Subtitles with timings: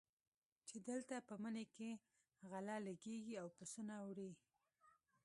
[0.67, 1.89] چې دلته په مني کې
[2.49, 4.31] غله لګېږي او پسونه وړي.